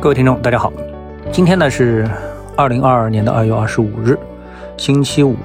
[0.00, 0.72] 各位听众，大家好，
[1.30, 2.10] 今天呢是
[2.56, 4.18] 二零二二年的二月二十五日，
[4.78, 5.36] 星期五。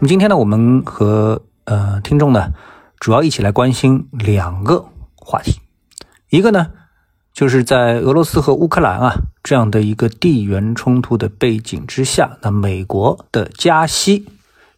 [0.00, 2.52] 么今天呢，我们和呃听众呢，
[2.98, 5.60] 主要一起来关心两个话题，
[6.28, 6.72] 一个呢
[7.32, 9.14] 就是在俄罗斯和乌克兰啊
[9.44, 14.26] 这样的一个地缘冲突的背景之下，那美国的加息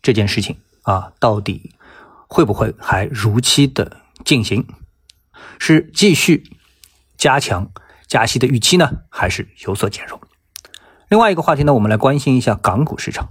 [0.02, 1.70] 这件事情啊，到底
[2.28, 3.96] 会不会还如期的
[4.26, 4.66] 进行？
[5.58, 6.44] 是继续
[7.16, 7.70] 加强？
[8.06, 10.20] 加息的预期呢，还是有所减弱。
[11.08, 13.28] 另外一个话题呢，我们来关心一下港股市场。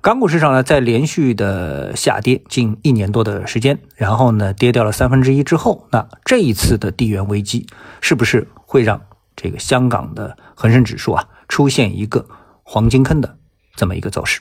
[0.00, 7.66] 港股市场呢，在连续的下跌近一年多的时间，然后呢，跌掉了三分之一之后，那这一次的地缘危机
[8.00, 9.00] 是不是会让
[9.36, 12.26] 这个香港的恒生指数啊出现一个
[12.62, 13.36] 黄金坑的
[13.76, 14.40] 这么一个走势？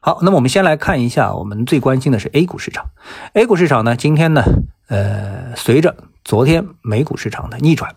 [0.00, 2.86] 好，那么我们先来看一下，我们最关心的是 A 股市场。
[3.32, 4.42] A 股市场呢，今天呢，
[4.88, 7.94] 呃，随着昨天美股市场的逆转。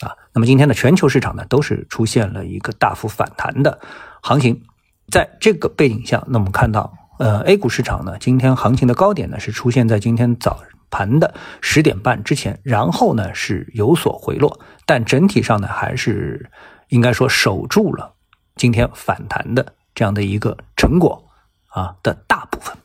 [0.00, 3.80] 啊，那么今天的全球市场呢，都是出现了一个大幅反弹的
[4.22, 4.62] 行情。
[5.10, 16.50] 在这个背景下，那我们看到，呃，A 股市场呢，今天行情的高点呢，是出现在今天早盘的十点半之前，然后呢是有所回落，但整体上呢，还是
[16.88, 18.14] 应该说守住了
[18.54, 21.24] 今天反弹的这样的一个成果
[21.68, 22.76] 啊的大部分。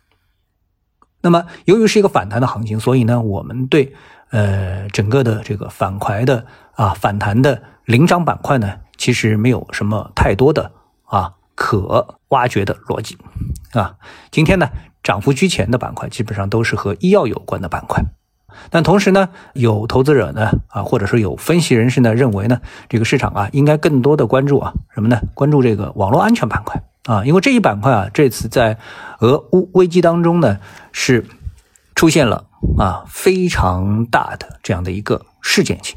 [1.22, 3.94] 那么，由于是一个反弹的行情，所以呢，我们对。
[4.34, 10.72] 呃，整个的这个反馈的啊反弹的领涨板块呢，其实没有什么太多的
[11.06, 13.16] 啊可挖掘的逻辑
[13.74, 13.94] 啊。
[14.32, 14.68] 今天呢，
[15.04, 18.04] 涨幅居前的板块基本上都是和医药有关的板块。
[18.72, 25.22] 但同时呢，有投资者呢啊，或者说有分析人士呢认为呢，这个市场啊应该更多的关注啊什么呢？
[25.36, 28.80] 关注这个网络安全板块啊，因为这一板块啊这次在
[29.20, 30.58] 俄乌危机当中呢
[30.92, 31.24] 是
[31.94, 32.46] 出现了。
[32.78, 35.96] 啊，非常大的这样的一个事件性，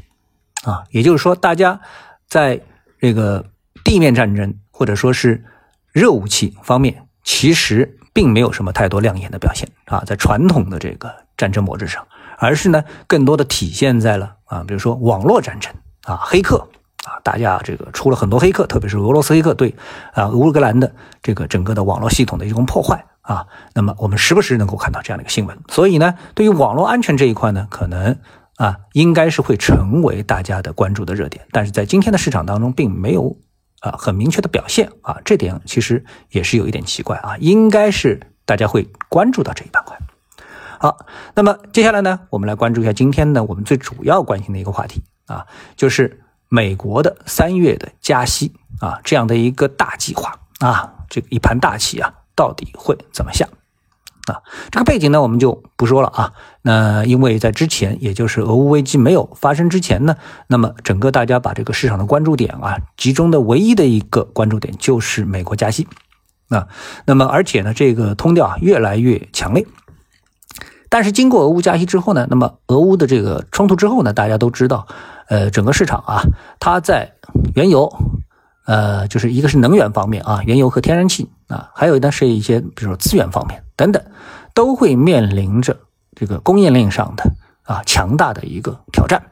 [0.63, 1.79] 啊，也就是说，大家
[2.27, 2.61] 在
[2.99, 3.45] 这个
[3.83, 5.43] 地面战争或者说是
[5.91, 16.57] 热武器方面，其实并没有什么太多亮眼的表现啊，在传统的这个战争模式上，而是呢，更多的体现在了啊，比如说网络战争啊，黑客
[17.05, 19.73] 啊，大家这个出了很多黑客，特别是俄罗斯黑客对
[20.13, 23.03] 啊乌克兰的这个整个的网络系统的一种破坏。
[23.27, 28.17] 啊，那么我们时不时能够看到这样的一个新闻，所以呢，对于网络安全这一块呢，可能
[28.55, 33.35] 啊，应该是会成为大家的关注的热点，但是在今天的市场当中，并没有
[33.81, 39.97] 啊很明确的表现啊，这点其实也是有一点奇怪啊，应该是大家会关注到这一板块。
[40.79, 41.05] 好，
[41.35, 45.45] 那么接下来呢，我们来关注一下今天呢我们最主要关心的一个话题啊，
[45.75, 52.13] 就是美国的三月的加息啊这样的一个大计划啊，这个一盘大棋啊。
[52.37, 53.49] 到底会怎么下？
[54.27, 56.33] 啊，这个背景呢，我们就不说了啊。
[56.61, 60.17] 那因为在之前，也就是俄乌危机没有发生之前呢，
[60.47, 65.87] 那么整个大家把这个市场的关注点啊，集中的唯一的一个关注点就是美国加息
[66.49, 66.67] 啊。
[67.05, 69.65] 那么而且呢，这个通调啊越来越强烈。
[70.89, 74.87] 但是经过俄乌加息之后呢，那么俄乌的这个冲突之后呢，大家都知道，
[75.27, 76.23] 呃，整个市场啊，
[76.59, 77.13] 它在
[77.55, 77.91] 原油。
[78.65, 84.03] 呃，就是一个是能源方面啊，原油和天然气啊，还有呢是一些比如说资源方面等等，
[84.53, 85.77] 都会面临着
[86.15, 87.31] 这个供应链上的
[87.63, 89.31] 啊强大的一个挑战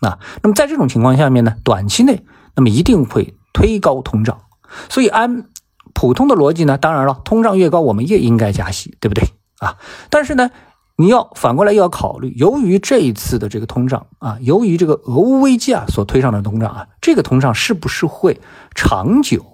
[0.00, 0.18] 啊。
[0.42, 2.24] 那么在这种情况下面呢，短期内
[2.54, 4.42] 那么一定会推高通胀，
[4.88, 5.46] 所以按
[5.94, 9.28] 普通的逻辑呢，当然了，通胀越高，我们越应该加息，对不对
[9.58, 9.76] 啊？
[10.10, 10.50] 但是呢。
[10.98, 18.40] 你要反过来要考虑，由于这一次的这个通胀啊，由于这个俄乌危机啊所推上的通胀啊，这个通胀是不是会
[18.74, 19.44] 长久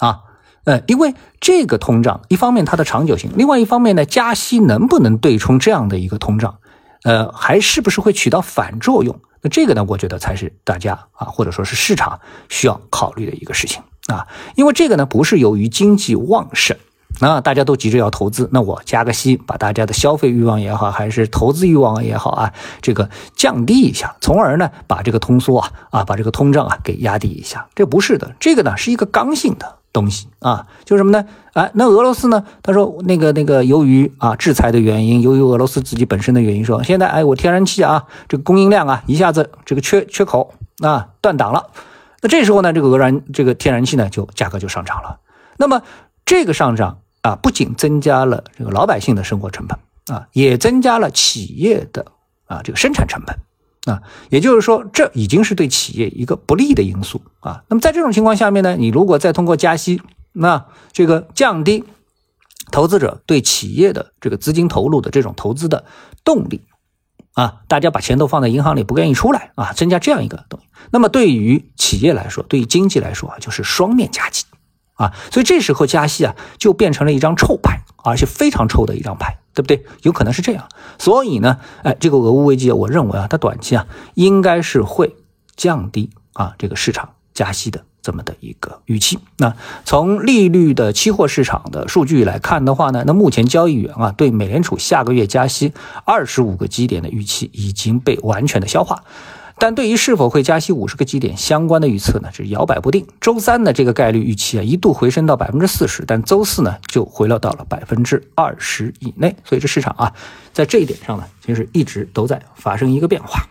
[0.00, 0.22] 啊？
[0.64, 6.58] 呃，因为这个通胀一方面它的长久性，另外一方面呢，加息能不能对冲这样的一个通胀？
[7.02, 9.18] 呃，还是不是会起到反作用？
[9.42, 12.20] 那这个呢，我觉得才是大家啊，或者说是市场
[12.50, 16.76] 需要考虑的一个事情啊，因为这个呢，不是由于经济旺盛。
[17.20, 27.66] 那大家都急着要投资，那我加个息，把大家的消费欲望也好，还是投资欲望也好啊，这个降低一下，从而呢把这个通缩啊啊，把这个通胀啊给压低一下。
[27.74, 31.24] 这不是的，这个呢是一个刚性的东西啊，就是什么呢？
[31.52, 32.44] 哎，那俄罗斯呢？
[32.62, 41.66] 他说那个那个，由于啊制裁的原因，由于俄罗斯自己本身的原因，说现在哎我天然气啊这个供应量啊一下子这个缺缺口啊断档了，
[42.22, 45.18] 那这时候呢这个俄然这个天然气呢就价格就上涨了，
[45.56, 45.82] 那么。
[46.26, 49.76] 这个上涨啊，不仅增加了这个老百姓的生活成本
[50.16, 52.06] 啊，也增加了企业的
[52.46, 53.36] 啊这个生产成本
[53.86, 57.64] 啊，也就是说，这已经是对企业一个不利的因素啊。
[57.68, 61.84] 那么在这种情况下面呢，你如果再通过加息，那这个降低
[62.70, 65.86] 投资者对企业的这个资金投入的这种投资的
[66.22, 66.62] 动力
[67.32, 70.66] 啊，大家把钱都放在银行里不愿意出来啊，增加这样一个东西。
[70.90, 74.44] 那么对于企业来说，对于经济来说啊，就是双面夹击
[75.00, 75.12] 啊。
[75.32, 79.84] 所以这时候加息啊，就变成了一张臭牌，而且非常臭的一张牌，对不对？
[80.02, 80.68] 有可能是这样。
[80.98, 85.16] 所以呢，哎，这个俄乌危机，我认为啊，它短期啊，应该是会
[85.56, 87.84] 降低啊这个市场加息的。
[88.02, 89.18] 这么的一个预期。
[89.36, 89.54] 那
[89.84, 95.74] 从利率的期货市场的数据来看的话呢，那目前交易员啊对美联储下个月加息
[96.06, 99.04] 二十五个基点的预期已经被完全的消化，
[99.60, 103.06] 但对于是否会加息五十个基点相关的预测呢是摇摆不定。
[103.20, 109.36] 周三的这个概率预期啊一度回升到百分之四十，但周四呢就回落到了百分之二十以内。
[109.44, 110.12] 所以这市场啊
[110.52, 113.46] 在这一点上呢其实一直都在发生一个变化。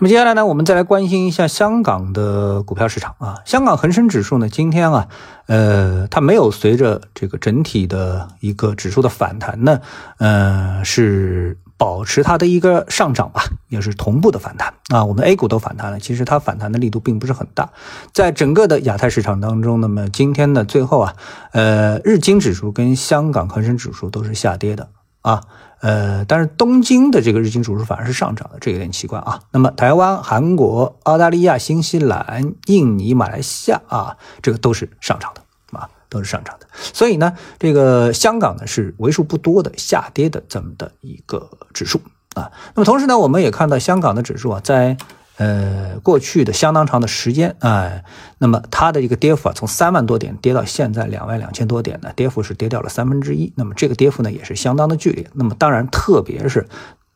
[0.00, 3.38] 那么接下来呢，我们再来关心一下香港的股票市场啊。
[3.44, 5.06] 香港恒生指数呢，今天啊，
[5.46, 9.80] 呃，它没有随着这个整体的一个指数的反弹呢，
[10.18, 15.04] 呃，是保持它的一个上涨吧，也是同步的反弹啊。
[15.04, 17.70] 我们 A 股都反弹了，其实它反弹的力度并不是很大。
[18.12, 21.16] 在整个的亚太市场当中，那么今天的最后啊，
[21.52, 24.88] 呃，日经指数跟香港恒生指数都是下跌的
[25.20, 25.42] 啊。
[25.80, 29.40] 呃，但是东京的这个日经指数反而是上涨的，这有点奇怪啊。
[29.50, 35.42] 那么台湾、韩国、澳大利亚、新西兰、印尼、马来西亚啊，这个都是上涨的
[35.78, 36.66] 啊，都是上涨的。
[36.72, 42.00] 所以呢，这个香港呢是为数不多的下跌的这么的一个指数
[42.34, 42.52] 啊。
[42.74, 44.96] 那么同时呢，我们也看到香港的指数啊，在。
[45.36, 48.04] 呃，过去的相当长的时间，哎，
[48.38, 53.52] 那么它的一个跌幅啊，从三万多点跌到现在两万两千多点呢，跌幅是跌掉了三分之一。
[53.56, 55.28] 那么这个跌幅呢，也是相当的剧烈。
[55.32, 56.68] 那么当然，特别是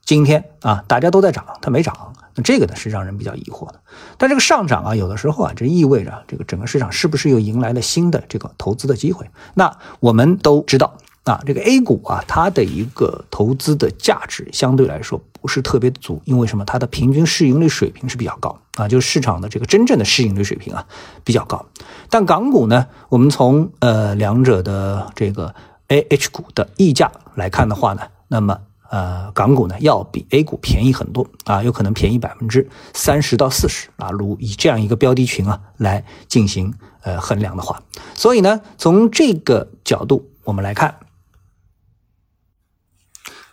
[0.04, 3.78] 今天啊，大家都在涨，它没涨，那这个呢是让人比较疑惑的。
[4.16, 9.30] 但这个上涨啊，有的时候啊，这意味着这个整个市场是不是又迎来了新的这个投资的机会？
[9.54, 10.96] 那我们都知道。
[11.28, 16.64] 啊，这个 A 股啊，它的一个投资的价值相对来说不是特别足，因为什么？
[16.64, 20.86] 它的平均市盈率水平是比较高啊，就是市场的这个真正的市盈率水平啊
[21.24, 21.66] 比较高。
[22.08, 25.54] 但港股呢，我们从呃两者的这个
[25.88, 28.58] A H 股的溢价来看的话呢，那么
[28.88, 34.10] 呃港股呢要比 A 股便宜很多啊，有可能便宜百分之三十到四十啊。
[34.10, 36.72] 如以这样一个标的群啊来进行
[37.02, 37.82] 呃衡量的话，
[38.14, 40.94] 所以呢，从这个角度我们来看。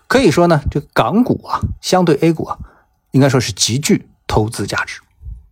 [0.08, 2.58] 可以说呢，这港股啊，相对 A 股啊，
[3.12, 5.02] 应该说是极具投资价值。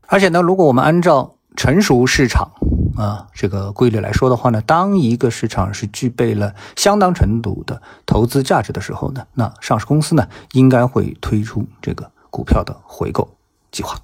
[0.07, 2.51] 而且呢，如果我们按照成熟市场
[2.95, 13.35] 啊这个规律来说的话呢，当一个市场是具备了相当程度的投资价值的时候呢，那上市公司呢应该会推出这个股票的回购
[13.71, 13.97] 计划。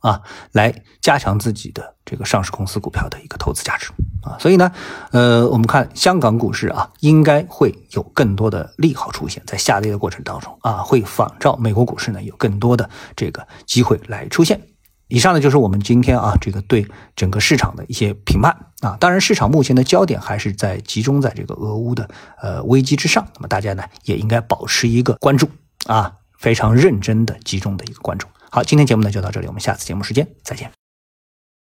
[0.00, 4.70] 啊，来加强自己的这个上市公司股票的一个投资价值啊，所以呢，
[5.12, 14.60] 呃，我们看香港股市啊，应该会有更多的利好出现在下跌的过程当中啊，会仿照美国股市呢有更多的这个机会来出现。
[15.08, 16.86] 以上呢就是我们今天啊这个对
[17.16, 22.08] 整个市场的一些评判啊，当然市场目前的焦点还是在集中在这个俄乌的
[22.40, 25.48] 呃危机之上，那么大家呢也应该保持一个关注
[25.86, 28.28] 啊，非常认真的集中的一个关注。
[28.50, 30.79] 好，今天节目呢就到这里，我们下次节目时间再见。